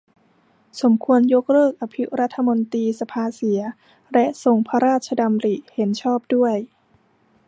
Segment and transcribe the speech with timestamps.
[0.81, 3.59] สมควรจะเลิกอภิรัฐมนตรีสภาเสีย
[4.13, 6.55] และทรงพระราชดำริเห็นชอบด้วย